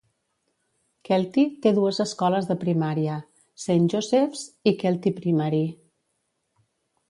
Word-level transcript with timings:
Kelty 1.09 1.43
té 1.65 1.73
dues 1.79 1.99
escoles 2.05 2.49
de 2.53 2.57
primària, 2.65 3.19
Saint 3.67 3.87
Joseph's 3.95 4.45
i 4.73 4.77
Kelty 4.83 5.15
Primary. 5.23 5.65